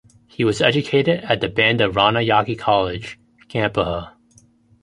He 0.25 0.43
was 0.43 0.63
educated 0.63 1.19
at 1.25 1.41
the 1.41 1.47
Bandaranayake 1.47 2.57
College, 2.57 3.19
Gampaha. 3.47 4.13